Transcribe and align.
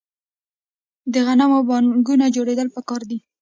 د 1.13 1.15
غنمو 1.25 1.59
بانکونه 1.69 2.25
جوړیدل 2.35 2.67
پکار 2.75 3.01
دي. 3.09 3.17